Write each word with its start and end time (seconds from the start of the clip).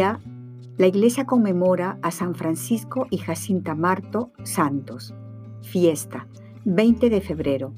La 0.00 0.86
iglesia 0.86 1.26
conmemora 1.26 1.98
a 2.00 2.10
San 2.10 2.34
Francisco 2.34 3.06
y 3.10 3.18
Jacinta 3.18 3.74
Marto 3.74 4.32
santos. 4.44 5.14
Fiesta, 5.60 6.26
20 6.64 7.10
de 7.10 7.20
febrero. 7.20 7.74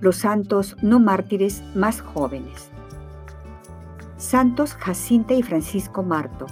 Los 0.00 0.16
santos 0.16 0.76
no 0.82 1.00
mártires 1.00 1.62
más 1.74 2.02
jóvenes. 2.02 2.68
Santos 4.18 4.74
Jacinta 4.74 5.32
y 5.32 5.42
Francisco 5.42 6.02
Marto, 6.02 6.44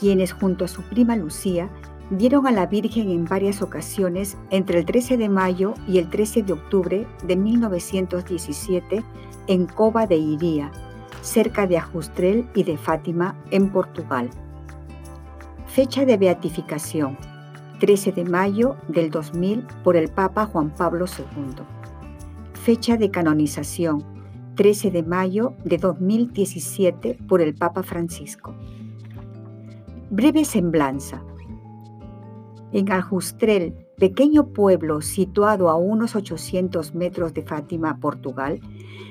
quienes 0.00 0.32
junto 0.32 0.64
a 0.64 0.68
su 0.68 0.80
prima 0.82 1.14
Lucía 1.14 1.68
dieron 2.10 2.46
a 2.46 2.50
la 2.50 2.64
Virgen 2.64 3.10
en 3.10 3.26
varias 3.26 3.60
ocasiones 3.60 4.38
entre 4.48 4.78
el 4.78 4.86
13 4.86 5.18
de 5.18 5.28
mayo 5.28 5.74
y 5.86 5.98
el 5.98 6.08
13 6.08 6.44
de 6.44 6.54
octubre 6.54 7.06
de 7.26 7.36
1917 7.36 9.04
en 9.48 9.66
Cova 9.66 10.06
de 10.06 10.16
Iría, 10.16 10.72
cerca 11.22 11.66
de 11.66 11.78
Ajustrel 11.78 12.48
y 12.54 12.64
de 12.64 12.76
Fátima, 12.76 13.36
en 13.50 13.70
Portugal. 13.70 14.30
Fecha 15.66 16.04
de 16.04 16.16
beatificación, 16.16 17.16
13 17.80 18.12
de 18.12 18.24
mayo 18.24 18.76
del 18.88 19.10
2000 19.10 19.66
por 19.84 19.96
el 19.96 20.08
Papa 20.08 20.46
Juan 20.46 20.74
Pablo 20.74 21.06
II. 21.06 21.62
Fecha 22.54 22.96
de 22.96 23.10
canonización, 23.10 24.04
13 24.56 24.90
de 24.90 25.02
mayo 25.02 25.54
de 25.64 25.78
2017 25.78 27.18
por 27.28 27.40
el 27.40 27.54
Papa 27.54 27.82
Francisco. 27.82 28.54
Breve 30.10 30.44
semblanza. 30.44 31.22
En 32.72 32.90
Ajustrel, 32.90 33.87
pequeño 33.98 34.48
pueblo 34.48 35.00
situado 35.00 35.68
a 35.68 35.76
unos 35.76 36.14
800 36.16 36.94
metros 36.94 37.34
de 37.34 37.42
Fátima, 37.42 37.98
Portugal, 37.98 38.60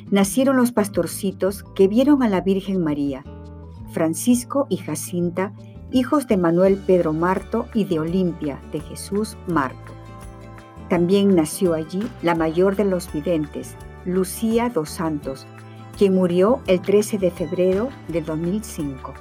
nacieron 0.10 0.58
los 0.58 0.72
pastorcitos 0.72 1.64
que 1.76 1.88
vieron 1.88 2.24
a 2.24 2.30
la 2.30 2.42
Virgen 2.42 2.84
María, 2.84 3.24
Francisco 3.92 4.68
y 4.70 4.78
Jacinta, 4.78 5.54
hijos 5.92 6.28
de 6.28 6.38
Manuel 6.38 6.78
Pedro 6.78 7.14
Marto 7.14 7.68
y 7.74 7.86
de 7.86 8.00
Olimpia 8.00 8.62
de 8.72 8.80
Jesús 8.80 9.38
Marto. 9.48 9.94
También 10.90 11.36
nació 11.36 11.74
allí 11.74 12.02
la 12.22 12.36
mayor 12.36 12.76
de 12.76 12.86
los 12.86 13.12
videntes, 13.12 13.76
Lucía 14.06 14.70
dos 14.70 14.90
Santos, 14.90 15.46
quien 15.98 16.16
murió 16.16 16.62
el 16.68 16.82
13 16.82 17.18
de 17.18 17.32
febrero 17.32 17.90
de 18.08 18.22
2005. 18.22 19.14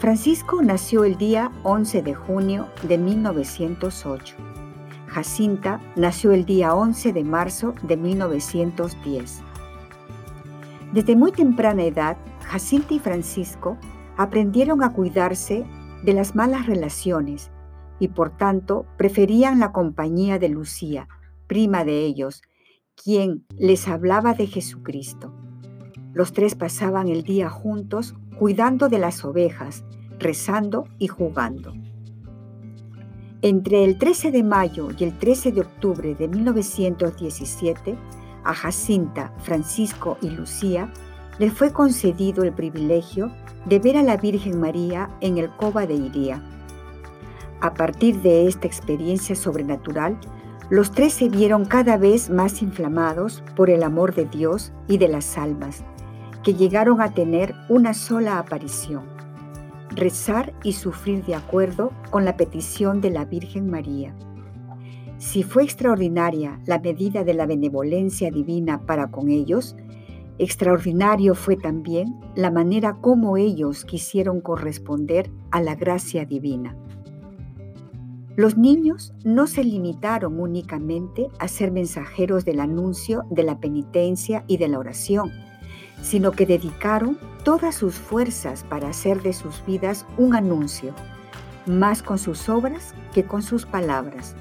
Francisco 0.00 0.62
nació 0.62 1.04
el 1.04 1.18
día 1.18 1.52
11 1.62 2.00
de 2.00 2.14
junio 2.14 2.68
de 2.88 2.96
1908. 2.96 4.34
Jacinta 5.08 5.78
nació 5.94 6.32
el 6.32 6.46
día 6.46 6.74
11 6.74 7.12
de 7.12 7.22
marzo 7.22 7.74
de 7.82 7.98
1910. 7.98 9.42
Desde 10.94 11.16
muy 11.16 11.32
temprana 11.32 11.82
edad, 11.82 12.16
Jacinta 12.46 12.94
y 12.94 12.98
Francisco 12.98 13.76
aprendieron 14.16 14.82
a 14.82 14.94
cuidarse 14.94 15.66
de 16.02 16.14
las 16.14 16.34
malas 16.34 16.64
relaciones 16.64 17.50
y 17.98 18.08
por 18.08 18.34
tanto 18.38 18.86
preferían 18.96 19.60
la 19.60 19.70
compañía 19.70 20.38
de 20.38 20.48
Lucía, 20.48 21.08
prima 21.46 21.84
de 21.84 22.06
ellos, 22.06 22.40
quien 22.94 23.44
les 23.58 23.86
hablaba 23.86 24.32
de 24.32 24.46
Jesucristo. 24.46 25.30
Los 26.14 26.32
tres 26.32 26.54
pasaban 26.54 27.08
el 27.08 27.22
día 27.22 27.50
juntos 27.50 28.14
cuidando 28.40 28.88
de 28.88 28.98
las 28.98 29.22
ovejas, 29.22 29.84
rezando 30.18 30.88
y 30.98 31.08
jugando. 31.08 31.74
Entre 33.42 33.84
el 33.84 33.98
13 33.98 34.30
de 34.30 34.42
mayo 34.42 34.88
y 34.98 35.04
el 35.04 35.18
13 35.18 35.52
de 35.52 35.60
octubre 35.60 36.14
de 36.14 36.26
1917, 36.26 37.98
a 38.42 38.54
Jacinta, 38.54 39.34
Francisco 39.40 40.16
y 40.22 40.30
Lucía 40.30 40.90
les 41.38 41.52
fue 41.52 41.70
concedido 41.74 42.42
el 42.42 42.54
privilegio 42.54 43.30
de 43.66 43.78
ver 43.78 43.98
a 43.98 44.02
la 44.02 44.16
Virgen 44.16 44.58
María 44.58 45.10
en 45.20 45.36
el 45.36 45.54
Cova 45.56 45.86
de 45.86 45.96
Iría. 45.96 46.42
A 47.60 47.74
partir 47.74 48.22
de 48.22 48.46
esta 48.46 48.66
experiencia 48.66 49.36
sobrenatural, 49.36 50.18
los 50.70 50.92
tres 50.92 51.12
se 51.12 51.28
vieron 51.28 51.66
cada 51.66 51.98
vez 51.98 52.30
más 52.30 52.62
inflamados 52.62 53.44
por 53.54 53.68
el 53.68 53.82
amor 53.82 54.14
de 54.14 54.24
Dios 54.24 54.72
y 54.88 54.96
de 54.96 55.08
las 55.08 55.36
almas, 55.36 55.84
que 56.42 56.54
llegaron 56.54 57.00
a 57.00 57.12
tener 57.12 57.54
una 57.68 57.94
sola 57.94 58.38
aparición 58.38 59.20
rezar 59.90 60.52
y 60.62 60.72
sufrir 60.72 61.24
de 61.24 61.34
acuerdo 61.34 61.92
con 62.10 62.24
la 62.24 62.36
petición 62.36 63.00
de 63.00 63.10
la 63.10 63.24
Virgen 63.24 63.68
María. 63.68 64.14
Si 65.18 65.42
fue 65.42 65.64
extraordinaria 65.64 66.60
la 66.64 66.78
medida 66.78 67.24
de 67.24 67.34
la 67.34 67.46
benevolencia 67.46 68.30
divina 68.30 68.86
para 68.86 69.10
con 69.10 69.28
ellos, 69.28 69.76
extraordinario 70.38 71.34
fue 71.34 71.56
también 71.56 72.18
la 72.34 72.50
manera 72.50 72.94
como 73.00 73.36
ellos 73.36 73.84
quisieron 73.84 74.40
corresponder 74.40 75.30
a 75.50 75.60
la 75.60 75.74
gracia 75.74 76.24
divina. 76.24 76.76
Los 78.36 78.56
niños 78.56 79.12
no 79.24 79.46
se 79.46 79.64
limitaron 79.64 80.40
únicamente 80.40 81.28
a 81.38 81.48
ser 81.48 81.72
mensajeros 81.72 82.44
del 82.46 82.60
anuncio 82.60 83.24
de 83.28 83.42
la 83.42 83.58
penitencia 83.58 84.44
y 84.46 84.56
de 84.56 84.68
la 84.68 84.78
oración, 84.78 85.30
sino 86.02 86.32
que 86.32 86.46
dedicaron 86.46 87.18
todas 87.44 87.74
sus 87.74 87.94
fuerzas 87.94 88.64
para 88.68 88.88
hacer 88.88 89.22
de 89.22 89.32
sus 89.32 89.64
vidas 89.64 90.06
un 90.16 90.34
anuncio, 90.34 90.92
más 91.66 92.02
con 92.02 92.18
sus 92.18 92.48
obras 92.48 92.94
que 93.12 93.24
con 93.24 93.42
sus 93.42 93.66
palabras. 93.66 94.34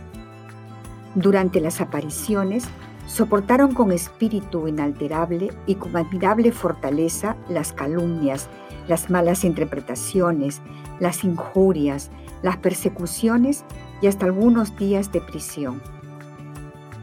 Durante 1.16 1.60
las 1.60 1.82
apariciones, 1.82 2.66
soportaron 3.08 3.74
con 3.74 3.92
espíritu 3.92 4.68
inalterable 4.68 5.52
y 5.66 5.76
con 5.76 5.96
admirable 5.98 6.52
fortaleza 6.52 7.36
las 7.50 7.74
calumnias, 7.74 8.48
las 8.88 9.10
malas 9.10 9.44
interpretaciones, 9.44 10.62
las 11.00 11.24
injurias, 11.24 12.12
las 12.44 12.58
persecuciones 12.58 13.64
y 14.02 14.08
hasta 14.08 14.26
algunos 14.26 14.76
días 14.78 15.12
de 15.12 15.22
prisión 15.22 15.82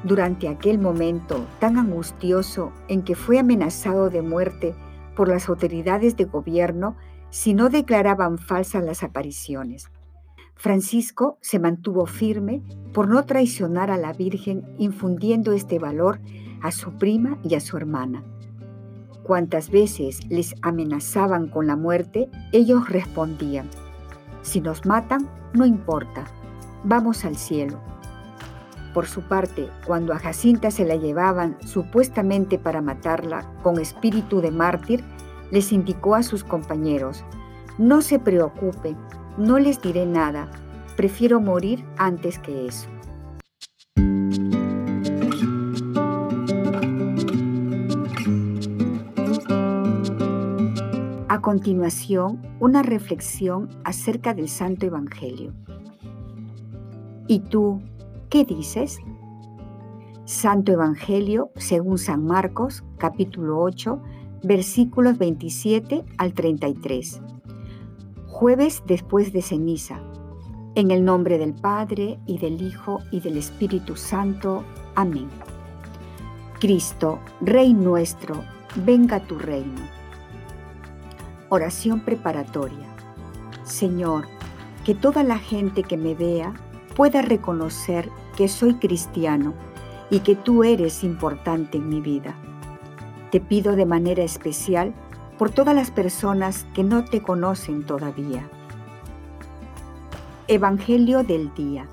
durante 0.07 0.49
aquel 0.49 0.79
momento 0.79 1.45
tan 1.59 1.79
angustioso 1.79 2.73
en 2.89 3.03
que 3.03 3.15
fue 3.15 3.39
amenazado 3.39 4.09
de 4.09 4.23
muerte 4.23 4.75
por 5.17 5.29
las 5.29 5.49
autoridades 5.49 6.17
de 6.17 6.25
gobierno 6.25 6.97
si 7.31 7.55
no 7.55 7.69
declaraban 7.69 8.39
falsas 8.39 8.85
las 8.85 9.03
apariciones. 9.03 9.91
Francisco 10.55 11.39
se 11.43 11.59
mantuvo 11.59 12.07
firme 12.07 12.63
por 12.95 13.09
no 13.09 13.25
traicionar 13.25 13.91
a 13.91 13.99
la 13.99 14.13
Virgen 14.13 14.65
infundiendo 14.79 15.53
este 15.53 15.79
valor 15.79 16.21
a 16.63 16.71
su 16.71 16.93
prima 16.93 17.39
y 17.43 17.55
a 17.55 17.61
su 17.61 17.77
hermana. 17.77 18.25
Cuantas 19.23 19.71
veces 19.71 20.21
les 20.31 20.55
amenazaban 20.63 21.49
con 21.49 21.67
la 21.67 21.77
muerte, 21.77 22.31
ellos 22.53 22.89
respondían, 22.89 23.69
si 24.43 24.61
nos 24.61 24.87
matan, 24.87 25.29
no 25.53 25.67
importa, 25.67 26.25
vamos 26.85 27.25
al 27.25 27.37
cielo. 27.37 27.81
Por 28.97 29.07
su 29.07 29.21
parte, 29.21 29.69
cuando 29.87 30.15
a 30.15 30.19
Jacinta 30.19 30.71
se 30.71 30.87
la 30.87 30.97
llevaban 30.97 31.59
supuestamente 31.61 32.59
para 32.59 32.81
matarla 32.81 33.47
con 33.63 33.79
espíritu 33.79 34.41
de 34.41 34.51
mártir, 34.51 35.05
les 35.51 35.71
indicó 35.71 36.15
a 36.15 36.23
sus 36.23 36.45
compañeros, 36.45 37.23
no 37.77 38.01
se 38.01 38.19
preocupen, 38.19 38.97
no 39.37 39.59
les 39.59 39.83
diré 39.83 40.07
nada, 40.07 40.49
prefiero 40.97 41.41
morir 41.41 41.85
antes 41.99 42.39
que 42.39 42.69
eso. 42.69 42.89
A 51.29 51.41
continuación, 51.43 52.41
una 52.61 52.83
reflexión 52.83 53.69
acerca 53.85 54.33
del 54.33 54.49
Santo 54.49 54.87
Evangelio. 54.87 55.53
¿Y 57.29 57.41
tú, 57.41 57.83
¿Qué 58.31 58.45
dices? 58.45 58.99
Santo 60.25 60.73
Evangelio 60.73 61.51
según 61.55 61.97
San 61.97 62.25
Marcos, 62.25 62.83
capítulo 62.99 63.61
8, 63.61 64.03
versículos 64.43 65.17
27 65.17 66.05
al 66.19 66.35
33. 66.35 67.21
Jueves 68.27 68.83
después 68.85 69.33
de 69.33 69.43
ceniza. 69.43 70.01
En 70.75 70.91
el 70.91 71.05
nombre 71.05 71.39
del 71.39 71.55
Padre 71.55 72.19
y 72.27 72.39
del 72.39 72.61
Hijo 72.63 72.99
y 73.13 73.21
del 73.21 73.37
Espíritu 73.37 73.95
Santo. 73.95 74.65
Amén. 74.97 75.29
Cristo, 76.59 77.21
Rey 77.41 77.75
nuestro, 77.75 78.43
venga 78.85 79.21
tu 79.21 79.39
reino. 79.39 79.83
Oración 81.49 82.01
preparatoria. 82.01 82.89
Señor, 83.63 84.27
que 84.85 84.97
toda 84.97 85.23
la 85.23 85.39
gente 85.39 85.85
que 85.85 85.97
me 85.97 86.17
vea 86.17 86.55
pueda 86.97 87.21
reconocer 87.21 88.11
que 88.37 88.49
soy 88.49 88.75
cristiano 88.75 89.53
y 90.11 90.21
que 90.21 90.35
tú 90.35 90.65
eres 90.65 91.05
importante 91.05 91.77
en 91.77 91.89
mi 91.89 92.01
vida. 92.01 92.35
Te 93.31 93.41
pido 93.41 93.77
de 93.77 93.85
manera 93.85 94.23
especial 94.23 94.95
por 95.39 95.51
todas 95.51 95.75
las 95.75 95.91
personas 95.91 96.67
que 96.75 96.83
no 96.83 97.05
te 97.05 97.21
conocen 97.21 97.85
todavía. 97.85 98.49
Evangelio 100.49 101.23
del 101.23 101.53
día. 101.55 101.87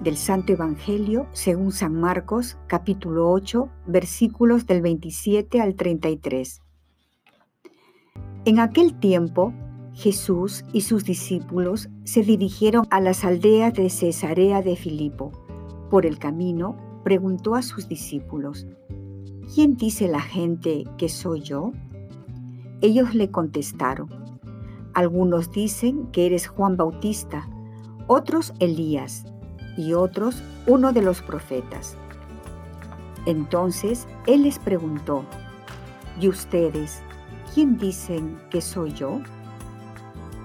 Del 0.00 0.16
Santo 0.16 0.52
Evangelio 0.52 1.26
según 1.32 1.70
San 1.70 1.94
Marcos, 1.94 2.56
capítulo 2.66 3.30
8, 3.30 3.68
versículos 3.86 4.66
del 4.66 4.82
27 4.82 5.60
al 5.60 5.76
33. 5.76 6.62
En 8.46 8.58
aquel 8.58 8.98
tiempo, 8.98 9.52
Jesús 9.98 10.64
y 10.72 10.82
sus 10.82 11.04
discípulos 11.04 11.88
se 12.04 12.22
dirigieron 12.22 12.86
a 12.90 13.00
las 13.00 13.24
aldeas 13.24 13.74
de 13.74 13.90
Cesarea 13.90 14.62
de 14.62 14.76
Filipo. 14.76 15.32
Por 15.90 16.06
el 16.06 16.20
camino, 16.20 16.76
preguntó 17.02 17.56
a 17.56 17.62
sus 17.62 17.88
discípulos, 17.88 18.64
¿quién 19.52 19.76
dice 19.76 20.06
la 20.06 20.20
gente 20.20 20.84
que 20.98 21.08
soy 21.08 21.40
yo? 21.40 21.72
Ellos 22.80 23.12
le 23.16 23.32
contestaron, 23.32 24.08
algunos 24.94 25.50
dicen 25.50 26.06
que 26.12 26.26
eres 26.26 26.46
Juan 26.46 26.76
Bautista, 26.76 27.48
otros 28.06 28.54
Elías 28.60 29.24
y 29.76 29.94
otros 29.94 30.44
uno 30.68 30.92
de 30.92 31.02
los 31.02 31.22
profetas. 31.22 31.96
Entonces 33.26 34.06
él 34.28 34.44
les 34.44 34.60
preguntó, 34.60 35.24
¿y 36.20 36.28
ustedes 36.28 37.02
quién 37.52 37.76
dicen 37.78 38.38
que 38.48 38.60
soy 38.60 38.92
yo? 38.92 39.20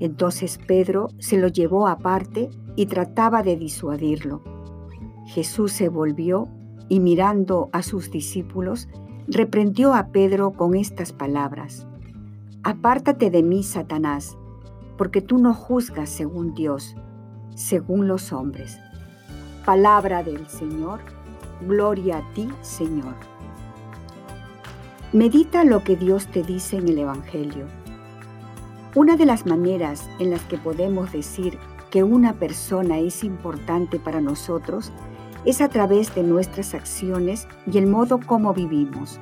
Entonces 0.00 0.58
Pedro 0.58 1.08
se 1.18 1.38
lo 1.38 1.48
llevó 1.48 1.86
aparte 1.86 2.50
y 2.76 2.86
trataba 2.86 3.42
de 3.42 3.56
disuadirlo. 3.56 4.42
Jesús 5.26 5.72
se 5.72 5.88
volvió 5.88 6.48
y 6.88 7.00
mirando 7.00 7.70
a 7.72 7.82
sus 7.82 8.10
discípulos, 8.10 8.88
reprendió 9.28 9.94
a 9.94 10.08
Pedro 10.08 10.52
con 10.52 10.74
estas 10.74 11.12
palabras. 11.12 11.86
Apártate 12.64 13.30
de 13.30 13.42
mí, 13.42 13.62
Satanás, 13.62 14.36
porque 14.98 15.20
tú 15.20 15.38
no 15.38 15.54
juzgas 15.54 16.10
según 16.10 16.54
Dios, 16.54 16.94
según 17.54 18.08
los 18.08 18.32
hombres. 18.32 18.78
Palabra 19.64 20.22
del 20.22 20.46
Señor, 20.48 21.00
gloria 21.66 22.18
a 22.18 22.34
ti, 22.34 22.48
Señor. 22.60 23.14
Medita 25.12 25.64
lo 25.64 25.84
que 25.84 25.96
Dios 25.96 26.26
te 26.26 26.42
dice 26.42 26.76
en 26.78 26.88
el 26.88 26.98
Evangelio. 26.98 27.66
Una 28.94 29.16
de 29.16 29.24
las 29.24 29.46
maneras 29.46 30.06
en 30.18 30.30
las 30.30 30.42
que 30.42 30.58
podemos 30.58 31.12
decir 31.12 31.58
que 31.90 32.02
una 32.02 32.34
persona 32.34 32.98
es 32.98 33.24
importante 33.24 33.98
para 33.98 34.20
nosotros 34.20 34.92
es 35.46 35.62
a 35.62 35.70
través 35.70 36.14
de 36.14 36.22
nuestras 36.22 36.74
acciones 36.74 37.48
y 37.66 37.78
el 37.78 37.86
modo 37.86 38.20
como 38.20 38.52
vivimos. 38.52 39.18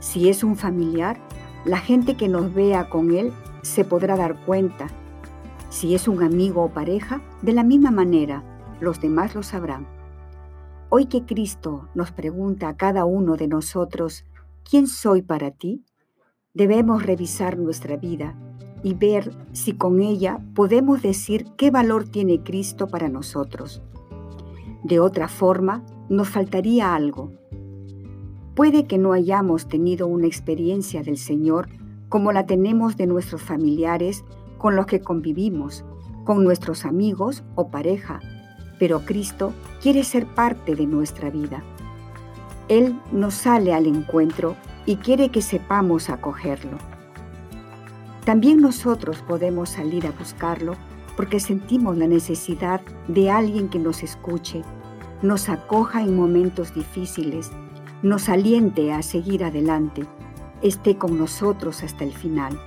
Si 0.00 0.30
es 0.30 0.42
un 0.42 0.56
familiar, 0.56 1.18
la 1.66 1.76
gente 1.76 2.16
que 2.16 2.28
nos 2.28 2.54
vea 2.54 2.88
con 2.88 3.10
él 3.10 3.34
se 3.60 3.84
podrá 3.84 4.16
dar 4.16 4.46
cuenta. 4.46 4.86
Si 5.68 5.94
es 5.94 6.08
un 6.08 6.22
amigo 6.22 6.64
o 6.64 6.70
pareja, 6.70 7.20
de 7.42 7.52
la 7.52 7.64
misma 7.64 7.90
manera, 7.90 8.42
los 8.80 8.98
demás 8.98 9.34
lo 9.34 9.42
sabrán. 9.42 9.86
Hoy 10.88 11.04
que 11.04 11.26
Cristo 11.26 11.90
nos 11.94 12.12
pregunta 12.12 12.68
a 12.68 12.78
cada 12.78 13.04
uno 13.04 13.36
de 13.36 13.46
nosotros, 13.46 14.24
¿quién 14.64 14.86
soy 14.86 15.20
para 15.20 15.50
ti? 15.50 15.84
Debemos 16.54 17.02
revisar 17.02 17.58
nuestra 17.58 17.98
vida 17.98 18.34
y 18.82 18.94
ver 18.94 19.30
si 19.52 19.72
con 19.72 20.00
ella 20.00 20.40
podemos 20.54 21.02
decir 21.02 21.46
qué 21.56 21.70
valor 21.70 22.08
tiene 22.08 22.42
Cristo 22.42 22.88
para 22.88 23.08
nosotros. 23.08 23.82
De 24.82 25.00
otra 25.00 25.28
forma, 25.28 25.84
nos 26.08 26.28
faltaría 26.28 26.94
algo. 26.94 27.32
Puede 28.54 28.86
que 28.86 28.98
no 28.98 29.12
hayamos 29.12 29.68
tenido 29.68 30.06
una 30.06 30.26
experiencia 30.26 31.02
del 31.02 31.18
Señor 31.18 31.68
como 32.08 32.32
la 32.32 32.46
tenemos 32.46 32.96
de 32.96 33.06
nuestros 33.06 33.42
familiares 33.42 34.24
con 34.58 34.76
los 34.76 34.86
que 34.86 35.00
convivimos, 35.00 35.84
con 36.24 36.42
nuestros 36.44 36.84
amigos 36.84 37.44
o 37.54 37.70
pareja, 37.70 38.20
pero 38.78 39.04
Cristo 39.04 39.52
quiere 39.80 40.04
ser 40.04 40.26
parte 40.26 40.74
de 40.74 40.86
nuestra 40.86 41.30
vida. 41.30 41.62
Él 42.68 42.98
nos 43.12 43.34
sale 43.34 43.72
al 43.74 43.86
encuentro 43.86 44.56
y 44.86 44.96
quiere 44.96 45.30
que 45.30 45.42
sepamos 45.42 46.10
acogerlo. 46.10 46.78
También 48.24 48.60
nosotros 48.60 49.22
podemos 49.22 49.70
salir 49.70 50.06
a 50.06 50.12
buscarlo 50.12 50.74
porque 51.16 51.40
sentimos 51.40 51.96
la 51.96 52.06
necesidad 52.06 52.80
de 53.08 53.30
alguien 53.30 53.68
que 53.68 53.78
nos 53.78 54.02
escuche, 54.02 54.62
nos 55.22 55.48
acoja 55.48 56.02
en 56.02 56.16
momentos 56.16 56.74
difíciles, 56.74 57.50
nos 58.02 58.28
aliente 58.28 58.92
a 58.92 59.02
seguir 59.02 59.44
adelante, 59.44 60.06
esté 60.62 60.96
con 60.96 61.18
nosotros 61.18 61.82
hasta 61.82 62.04
el 62.04 62.12
final. 62.12 62.58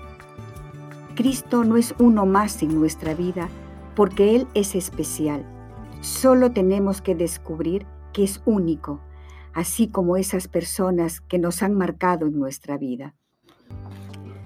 Cristo 1.15 1.63
no 1.63 1.77
es 1.77 1.93
uno 1.99 2.25
más 2.25 2.61
en 2.63 2.75
nuestra 2.75 3.13
vida 3.13 3.47
porque 3.95 4.35
Él 4.35 4.47
es 4.53 4.75
especial. 4.75 5.45
Solo 6.01 6.51
tenemos 6.51 7.01
que 7.01 7.15
descubrir 7.15 7.85
que 8.11 8.23
es 8.23 8.41
único, 8.45 9.01
así 9.53 9.87
como 9.87 10.17
esas 10.17 10.47
personas 10.47 11.21
que 11.21 11.37
nos 11.37 11.61
han 11.63 11.75
marcado 11.75 12.25
en 12.27 12.37
nuestra 12.37 12.77
vida. 12.77 13.15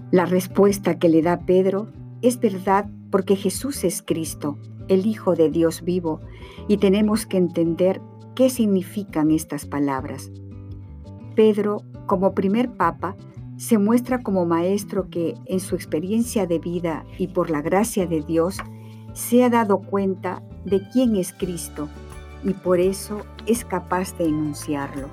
La 0.10 0.26
respuesta 0.26 0.98
que 1.00 1.10
le 1.10 1.22
da 1.22 1.42
Pedro 1.42 1.90
es 2.22 2.40
verdad 2.40 2.90
porque 3.12 3.36
Jesús 3.36 3.84
es 3.84 4.02
Cristo, 4.02 4.58
el 4.88 5.06
Hijo 5.06 5.36
de 5.36 5.50
Dios 5.50 5.84
vivo, 5.84 6.22
y 6.70 6.78
tenemos 6.78 7.26
que 7.26 7.36
entender 7.36 8.00
qué 8.34 8.50
significan 8.50 9.32
estas 9.32 9.66
palabras. 9.66 10.32
Pedro, 11.36 11.82
como 12.06 12.34
primer 12.34 12.72
papa, 12.72 13.18
se 13.58 13.78
muestra 13.78 14.24
como 14.24 14.46
maestro 14.46 15.10
que 15.10 15.34
en 15.46 15.60
su 15.60 15.76
experiencia 15.76 16.48
de 16.48 16.60
vida 16.60 17.06
y 17.18 17.28
por 17.28 17.50
la 17.50 17.62
gracia 17.62 18.08
de 18.08 18.22
Dios 18.22 18.60
se 19.12 19.44
ha 19.44 19.50
dado 19.50 19.80
cuenta 19.80 20.42
de 20.64 20.88
quién 20.94 21.18
es 21.18 21.34
Cristo 21.34 21.90
y 22.46 22.54
por 22.54 22.80
eso 22.80 23.26
es 23.46 23.66
capaz 23.66 24.18
de 24.18 24.26
enunciarlo. 24.26 25.10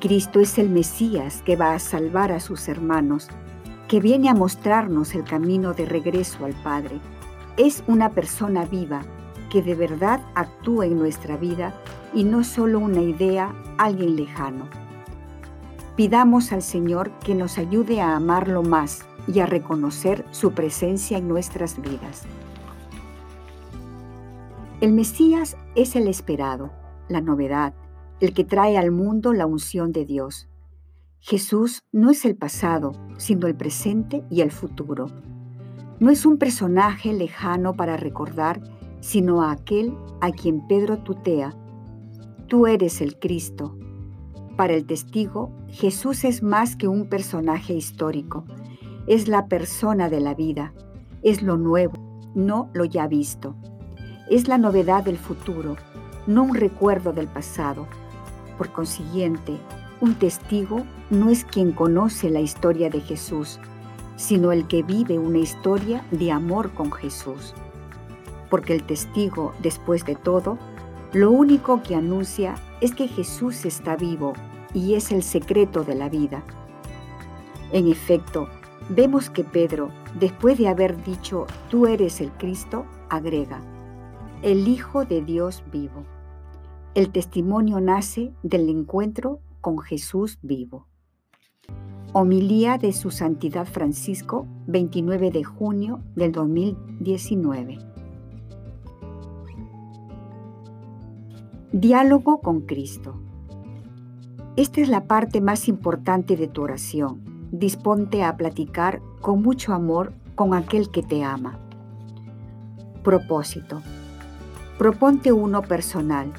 Cristo 0.00 0.38
es 0.38 0.58
el 0.58 0.70
Mesías 0.70 1.42
que 1.42 1.56
va 1.56 1.74
a 1.74 1.78
salvar 1.80 2.30
a 2.30 2.38
sus 2.38 2.68
hermanos 2.68 3.28
que 3.88 4.00
viene 4.00 4.28
a 4.28 4.34
mostrarnos 4.34 5.14
el 5.14 5.24
camino 5.24 5.74
de 5.74 5.86
regreso 5.86 6.44
al 6.44 6.54
Padre. 6.62 7.00
Es 7.56 7.84
una 7.86 8.10
persona 8.10 8.64
viva 8.64 9.02
que 9.50 9.62
de 9.62 9.74
verdad 9.74 10.20
actúa 10.34 10.86
en 10.86 10.98
nuestra 10.98 11.36
vida 11.36 11.74
y 12.12 12.24
no 12.24 12.44
solo 12.44 12.78
una 12.78 13.02
idea, 13.02 13.54
alguien 13.78 14.16
lejano. 14.16 14.68
Pidamos 15.96 16.52
al 16.52 16.62
Señor 16.62 17.12
que 17.20 17.34
nos 17.34 17.58
ayude 17.58 18.00
a 18.00 18.16
amarlo 18.16 18.62
más 18.62 19.04
y 19.28 19.40
a 19.40 19.46
reconocer 19.46 20.24
su 20.32 20.52
presencia 20.52 21.18
en 21.18 21.28
nuestras 21.28 21.80
vidas. 21.80 22.22
El 24.80 24.92
Mesías 24.92 25.56
es 25.76 25.94
el 25.94 26.08
esperado, 26.08 26.72
la 27.08 27.20
novedad, 27.20 27.74
el 28.20 28.34
que 28.34 28.44
trae 28.44 28.76
al 28.76 28.90
mundo 28.90 29.32
la 29.32 29.46
unción 29.46 29.92
de 29.92 30.04
Dios. 30.04 30.48
Jesús 31.26 31.82
no 31.90 32.10
es 32.10 32.26
el 32.26 32.36
pasado, 32.36 32.92
sino 33.16 33.46
el 33.46 33.54
presente 33.54 34.22
y 34.28 34.42
el 34.42 34.50
futuro. 34.50 35.06
No 35.98 36.10
es 36.10 36.26
un 36.26 36.36
personaje 36.36 37.14
lejano 37.14 37.72
para 37.72 37.96
recordar, 37.96 38.60
sino 39.00 39.40
a 39.40 39.52
aquel 39.52 39.96
a 40.20 40.32
quien 40.32 40.66
Pedro 40.68 40.98
tutea. 40.98 41.54
Tú 42.46 42.66
eres 42.66 43.00
el 43.00 43.18
Cristo. 43.18 43.74
Para 44.58 44.74
el 44.74 44.84
testigo, 44.84 45.50
Jesús 45.68 46.24
es 46.24 46.42
más 46.42 46.76
que 46.76 46.88
un 46.88 47.08
personaje 47.08 47.72
histórico. 47.72 48.44
Es 49.06 49.26
la 49.26 49.46
persona 49.46 50.10
de 50.10 50.20
la 50.20 50.34
vida. 50.34 50.74
Es 51.22 51.40
lo 51.40 51.56
nuevo, 51.56 51.94
no 52.34 52.68
lo 52.74 52.84
ya 52.84 53.06
visto. 53.06 53.56
Es 54.28 54.46
la 54.46 54.58
novedad 54.58 55.02
del 55.02 55.16
futuro, 55.16 55.76
no 56.26 56.42
un 56.42 56.54
recuerdo 56.54 57.14
del 57.14 57.28
pasado. 57.28 57.86
Por 58.58 58.72
consiguiente, 58.72 59.58
un 60.04 60.16
testigo 60.16 60.84
no 61.08 61.30
es 61.30 61.46
quien 61.46 61.72
conoce 61.72 62.28
la 62.28 62.40
historia 62.40 62.90
de 62.90 63.00
Jesús, 63.00 63.58
sino 64.16 64.52
el 64.52 64.68
que 64.68 64.82
vive 64.82 65.18
una 65.18 65.38
historia 65.38 66.04
de 66.10 66.30
amor 66.30 66.72
con 66.72 66.92
Jesús. 66.92 67.54
Porque 68.50 68.74
el 68.74 68.82
testigo, 68.82 69.54
después 69.62 70.04
de 70.04 70.14
todo, 70.14 70.58
lo 71.14 71.30
único 71.30 71.82
que 71.82 71.94
anuncia 71.94 72.54
es 72.82 72.94
que 72.94 73.08
Jesús 73.08 73.64
está 73.64 73.96
vivo 73.96 74.34
y 74.74 74.92
es 74.92 75.10
el 75.10 75.22
secreto 75.22 75.84
de 75.84 75.94
la 75.94 76.10
vida. 76.10 76.42
En 77.72 77.88
efecto, 77.88 78.50
vemos 78.90 79.30
que 79.30 79.42
Pedro, 79.42 79.88
después 80.20 80.58
de 80.58 80.68
haber 80.68 81.02
dicho, 81.02 81.46
tú 81.70 81.86
eres 81.86 82.20
el 82.20 82.30
Cristo, 82.32 82.84
agrega, 83.08 83.62
el 84.42 84.68
Hijo 84.68 85.06
de 85.06 85.22
Dios 85.22 85.64
vivo. 85.72 86.04
El 86.94 87.08
testimonio 87.08 87.80
nace 87.80 88.34
del 88.42 88.68
encuentro 88.68 89.40
con 89.64 89.78
Jesús 89.78 90.38
vivo. 90.42 90.88
Homilía 92.12 92.76
de 92.76 92.92
Su 92.92 93.10
Santidad 93.10 93.64
Francisco, 93.64 94.46
29 94.66 95.30
de 95.30 95.42
junio 95.42 96.02
del 96.14 96.32
2019. 96.32 97.78
Diálogo 101.72 102.42
con 102.42 102.60
Cristo. 102.60 103.18
Esta 104.56 104.82
es 104.82 104.90
la 104.90 105.06
parte 105.06 105.40
más 105.40 105.66
importante 105.66 106.36
de 106.36 106.46
tu 106.46 106.60
oración. 106.60 107.48
Disponte 107.50 108.22
a 108.22 108.36
platicar 108.36 109.00
con 109.22 109.40
mucho 109.40 109.72
amor 109.72 110.12
con 110.34 110.52
aquel 110.52 110.90
que 110.90 111.02
te 111.02 111.24
ama. 111.24 111.58
Propósito. 113.02 113.80
Proponte 114.76 115.32
uno 115.32 115.62
personal, 115.62 116.34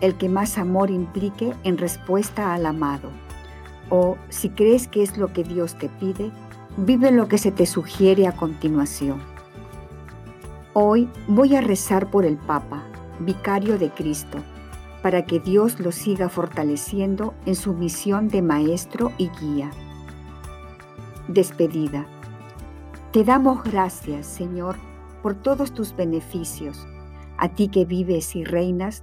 el 0.00 0.16
que 0.16 0.28
más 0.28 0.58
amor 0.58 0.90
implique 0.90 1.54
en 1.64 1.78
respuesta 1.78 2.54
al 2.54 2.66
amado. 2.66 3.10
O, 3.88 4.16
si 4.28 4.50
crees 4.50 4.88
que 4.88 5.02
es 5.02 5.16
lo 5.16 5.32
que 5.32 5.44
Dios 5.44 5.76
te 5.78 5.88
pide, 5.88 6.30
vive 6.76 7.10
lo 7.10 7.28
que 7.28 7.38
se 7.38 7.52
te 7.52 7.66
sugiere 7.66 8.26
a 8.26 8.32
continuación. 8.32 9.20
Hoy 10.74 11.08
voy 11.28 11.56
a 11.56 11.60
rezar 11.60 12.10
por 12.10 12.26
el 12.26 12.36
Papa, 12.36 12.82
vicario 13.20 13.78
de 13.78 13.90
Cristo, 13.90 14.38
para 15.02 15.24
que 15.24 15.40
Dios 15.40 15.80
lo 15.80 15.92
siga 15.92 16.28
fortaleciendo 16.28 17.32
en 17.46 17.54
su 17.54 17.72
misión 17.72 18.28
de 18.28 18.42
maestro 18.42 19.12
y 19.16 19.30
guía. 19.40 19.70
Despedida. 21.28 22.06
Te 23.12 23.24
damos 23.24 23.62
gracias, 23.62 24.26
Señor, 24.26 24.76
por 25.22 25.34
todos 25.34 25.72
tus 25.72 25.96
beneficios, 25.96 26.86
a 27.38 27.48
ti 27.48 27.68
que 27.68 27.84
vives 27.84 28.36
y 28.36 28.44
reinas 28.44 29.02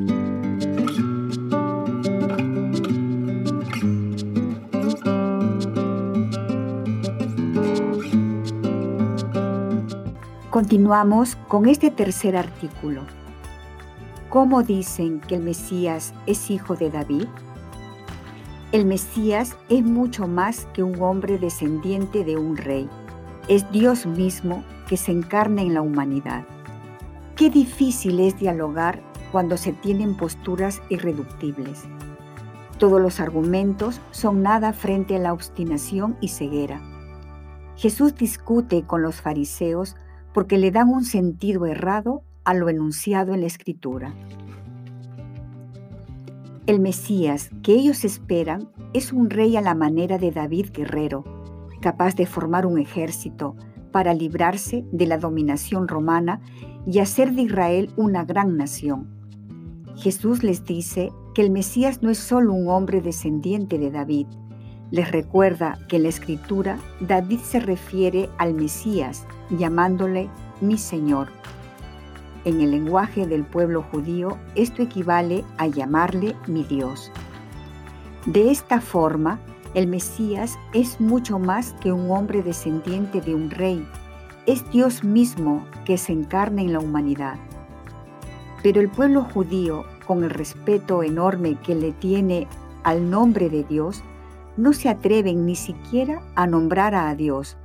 Continuamos 10.61 11.37
con 11.47 11.67
este 11.67 11.89
tercer 11.89 12.37
artículo. 12.37 13.01
¿Cómo 14.29 14.61
dicen 14.61 15.19
que 15.19 15.33
el 15.33 15.41
Mesías 15.41 16.13
es 16.27 16.51
hijo 16.51 16.75
de 16.75 16.91
David? 16.91 17.25
El 18.71 18.85
Mesías 18.85 19.57
es 19.69 19.81
mucho 19.81 20.27
más 20.27 20.67
que 20.75 20.83
un 20.83 21.01
hombre 21.01 21.39
descendiente 21.39 22.23
de 22.23 22.37
un 22.37 22.57
rey. 22.57 22.87
Es 23.47 23.71
Dios 23.71 24.05
mismo 24.05 24.63
que 24.87 24.97
se 24.97 25.11
encarna 25.11 25.63
en 25.63 25.73
la 25.73 25.81
humanidad. 25.81 26.43
Qué 27.35 27.49
difícil 27.49 28.19
es 28.19 28.37
dialogar 28.37 29.01
cuando 29.31 29.57
se 29.57 29.73
tienen 29.73 30.15
posturas 30.15 30.79
irreductibles. 30.89 31.85
Todos 32.77 33.01
los 33.01 33.19
argumentos 33.19 33.99
son 34.11 34.43
nada 34.43 34.73
frente 34.73 35.15
a 35.15 35.19
la 35.19 35.33
obstinación 35.33 36.17
y 36.21 36.27
ceguera. 36.27 36.79
Jesús 37.77 38.15
discute 38.15 38.83
con 38.83 39.01
los 39.01 39.21
fariseos 39.21 39.95
porque 40.33 40.57
le 40.57 40.71
dan 40.71 40.89
un 40.89 41.03
sentido 41.03 41.65
errado 41.65 42.23
a 42.43 42.53
lo 42.53 42.69
enunciado 42.69 43.33
en 43.33 43.41
la 43.41 43.47
Escritura. 43.47 44.13
El 46.67 46.79
Mesías 46.79 47.49
que 47.63 47.73
ellos 47.73 48.05
esperan 48.05 48.69
es 48.93 49.11
un 49.11 49.29
rey 49.29 49.57
a 49.57 49.61
la 49.61 49.75
manera 49.75 50.17
de 50.17 50.31
David 50.31 50.67
guerrero, 50.73 51.23
capaz 51.81 52.15
de 52.15 52.25
formar 52.25 52.65
un 52.65 52.77
ejército 52.77 53.55
para 53.91 54.13
librarse 54.13 54.85
de 54.91 55.05
la 55.05 55.17
dominación 55.17 55.87
romana 55.87 56.39
y 56.85 56.99
hacer 56.99 57.33
de 57.33 57.43
Israel 57.43 57.91
una 57.97 58.25
gran 58.25 58.57
nación. 58.57 59.09
Jesús 59.95 60.43
les 60.43 60.63
dice 60.63 61.11
que 61.33 61.41
el 61.41 61.51
Mesías 61.51 62.01
no 62.01 62.09
es 62.09 62.17
solo 62.17 62.53
un 62.53 62.69
hombre 62.69 63.01
descendiente 63.01 63.77
de 63.77 63.91
David, 63.91 64.27
les 64.91 65.09
recuerda 65.09 65.79
que 65.87 65.95
en 65.95 66.03
la 66.03 66.09
escritura 66.09 66.77
David 66.99 67.39
se 67.39 67.59
refiere 67.59 68.29
al 68.37 68.53
Mesías 68.53 69.25
llamándole 69.49 70.29
mi 70.59 70.77
Señor. 70.77 71.29
En 72.43 72.59
el 72.59 72.71
lenguaje 72.71 73.25
del 73.25 73.43
pueblo 73.43 73.83
judío 73.83 74.37
esto 74.55 74.81
equivale 74.81 75.43
a 75.57 75.67
llamarle 75.67 76.35
mi 76.47 76.63
Dios. 76.63 77.11
De 78.25 78.51
esta 78.51 78.81
forma, 78.81 79.39
el 79.73 79.87
Mesías 79.87 80.59
es 80.73 80.99
mucho 80.99 81.39
más 81.39 81.73
que 81.81 81.91
un 81.91 82.11
hombre 82.11 82.43
descendiente 82.43 83.21
de 83.21 83.33
un 83.33 83.49
rey, 83.49 83.87
es 84.45 84.69
Dios 84.71 85.03
mismo 85.03 85.65
que 85.85 85.97
se 85.97 86.11
encarna 86.11 86.61
en 86.61 86.73
la 86.73 86.79
humanidad. 86.79 87.35
Pero 88.61 88.81
el 88.81 88.89
pueblo 88.89 89.23
judío, 89.23 89.85
con 90.05 90.23
el 90.23 90.29
respeto 90.29 91.03
enorme 91.03 91.57
que 91.63 91.73
le 91.73 91.93
tiene 91.93 92.47
al 92.83 93.09
nombre 93.09 93.49
de 93.49 93.63
Dios, 93.63 94.03
no 94.61 94.73
se 94.73 94.89
atreven 94.89 95.47
ni 95.47 95.55
siquiera 95.55 96.21
a 96.35 96.45
nombrar 96.45 96.93
a 96.93 97.13
Dios. 97.15 97.57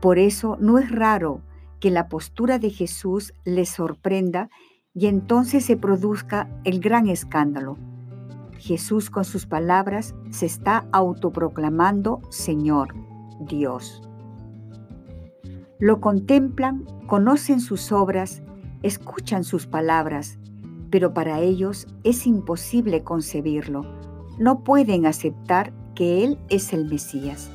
Por 0.00 0.18
eso 0.18 0.58
no 0.60 0.78
es 0.78 0.90
raro 0.90 1.40
que 1.80 1.90
la 1.90 2.08
postura 2.08 2.58
de 2.58 2.68
Jesús 2.68 3.32
les 3.44 3.70
sorprenda 3.70 4.50
y 4.92 5.06
entonces 5.06 5.64
se 5.64 5.78
produzca 5.78 6.48
el 6.64 6.80
gran 6.80 7.08
escándalo. 7.08 7.78
Jesús 8.58 9.08
con 9.08 9.24
sus 9.24 9.46
palabras 9.46 10.14
se 10.30 10.44
está 10.44 10.86
autoproclamando 10.92 12.20
Señor, 12.28 12.94
Dios. 13.40 14.02
Lo 15.78 16.00
contemplan, 16.02 16.84
conocen 17.06 17.60
sus 17.60 17.92
obras, 17.92 18.42
escuchan 18.82 19.42
sus 19.42 19.66
palabras, 19.66 20.38
pero 20.90 21.14
para 21.14 21.40
ellos 21.40 21.86
es 22.04 22.26
imposible 22.26 23.02
concebirlo. 23.04 23.86
No 24.38 24.64
pueden 24.64 25.06
aceptar 25.06 25.72
que 25.96 26.22
Él 26.22 26.38
es 26.48 26.72
el 26.72 26.84
Mesías. 26.84 27.50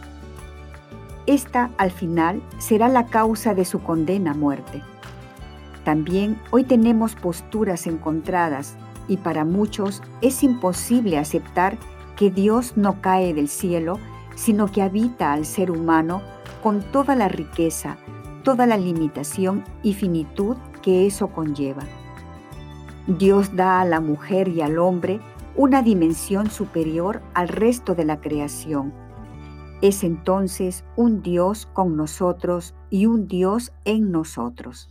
Esta, 1.28 1.72
al 1.78 1.92
final, 1.92 2.42
será 2.58 2.90
la 2.90 3.06
causa 3.06 3.54
de 3.54 3.64
su 3.64 3.82
condena 3.82 4.32
a 4.32 4.34
muerte. 4.34 4.82
También 5.86 6.38
hoy 6.52 6.66
tenemos 6.66 7.16
posturas 7.16 7.88
encontradas 7.88 8.76
y 9.08 9.18
para 9.18 9.46
muchos 9.46 10.02
es 10.22 10.44
imposible 10.44 11.18
aceptar 11.18 11.78
que 12.18 12.30
Dios 12.30 12.74
no 12.76 13.02
cae 13.02 13.34
del 13.34 13.48
cielo, 13.48 14.00
sino 14.36 14.68
que 14.68 14.82
habita 14.82 15.34
al 15.34 15.46
ser 15.46 15.72
humano 15.72 16.22
con 16.62 16.82
toda 16.92 17.16
la 17.16 17.28
riqueza, 17.28 17.98
toda 18.44 18.66
la 18.66 18.78
limitación 18.78 19.64
y 19.84 19.94
finitud 19.94 20.58
que 20.82 21.08
eso 21.08 21.28
conlleva. 21.28 21.84
Dios 23.08 23.56
da 23.56 23.82
a 23.82 23.86
la 23.86 24.00
mujer 24.00 24.48
y 24.48 24.62
al 24.62 24.78
hombre 24.78 25.20
una 25.56 25.82
dimensión 25.82 26.50
superior 26.50 27.22
al 27.34 27.48
resto 27.48 27.96
de 27.96 28.06
la 28.06 28.22
creación. 28.22 28.94
Es 29.82 30.04
entonces 30.04 30.86
un 30.96 31.22
Dios 31.22 31.68
con 31.74 31.98
nosotros 31.98 32.76
y 32.90 33.06
un 33.06 33.28
Dios 33.28 33.72
en 33.84 34.12
nosotros. 34.12 34.90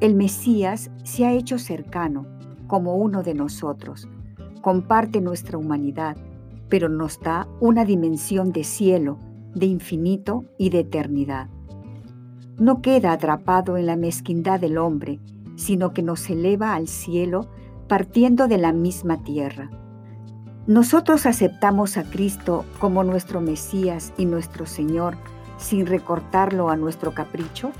El 0.00 0.14
Mesías 0.14 0.90
se 1.04 1.26
ha 1.26 1.32
hecho 1.32 1.58
cercano, 1.58 2.26
como 2.66 2.96
uno 2.96 3.22
de 3.22 3.34
nosotros, 3.34 4.08
comparte 4.62 5.20
nuestra 5.20 5.58
humanidad, 5.58 6.16
pero 6.68 6.88
nos 6.88 7.20
da 7.20 7.48
una 7.60 7.84
dimensión 7.84 8.52
de 8.52 8.64
cielo, 8.64 9.18
de 9.54 9.66
infinito 9.66 10.44
y 10.58 10.70
de 10.70 10.80
eternidad. 10.80 11.48
No 12.58 12.82
queda 12.82 13.12
atrapado 13.12 13.76
en 13.76 13.86
la 13.86 13.96
mezquindad 13.96 14.60
del 14.60 14.78
hombre, 14.78 15.18
sino 15.56 15.92
que 15.92 16.02
nos 16.02 16.28
eleva 16.30 16.74
al 16.74 16.88
cielo 16.88 17.48
partiendo 17.90 18.46
de 18.46 18.56
la 18.56 18.72
misma 18.72 19.16
tierra. 19.24 19.68
Nosotros 20.68 21.26
aceptamos 21.26 21.96
a 21.96 22.04
Cristo 22.04 22.64
como 22.78 23.02
nuestro 23.02 23.40
Mesías 23.40 24.12
y 24.16 24.26
nuestro 24.26 24.64
Señor 24.64 25.16
sin 25.58 25.86
recortarlo 25.86 26.70
a 26.70 26.76
nuestro 26.76 27.14
capricho. 27.14 27.72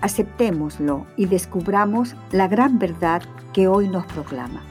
Aceptémoslo 0.00 1.06
y 1.18 1.26
descubramos 1.26 2.16
la 2.32 2.48
gran 2.48 2.78
verdad 2.78 3.20
que 3.52 3.68
hoy 3.68 3.88
nos 3.88 4.06
proclama. 4.06 4.62